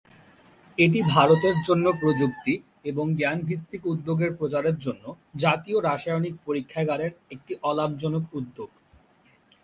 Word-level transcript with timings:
এটি 0.77 0.99
ভারতের 1.07 1.55
জন্য 1.67 1.85
প্রযুক্তি 1.99 2.53
এবং 2.83 3.05
জ্ঞান-ভিত্তিক 3.15 3.81
উদ্যোগের 3.85 4.31
প্রচারের 4.33 4.77
জন্য 4.79 5.03
জাতীয় 5.35 5.77
রাসায়নিক 5.81 6.35
পরীক্ষাগার 6.45 7.01
এর 7.01 7.13
একটি 7.31 7.53
অলাভজনক 7.61 8.23
উদ্যোগ। 8.33 8.69